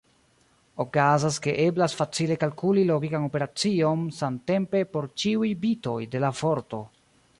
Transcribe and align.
Okazas 0.83 1.35
ke 1.47 1.51
eblas 1.65 1.93
facile 1.99 2.37
kalkuli 2.43 2.85
logikan 2.93 3.27
operacion 3.29 4.03
samtempe 4.23 4.83
por 4.95 5.09
ĉiuj 5.25 5.51
bitoj 5.67 5.99
de 6.17 6.23
la 6.25 6.33
vorto. 6.41 6.83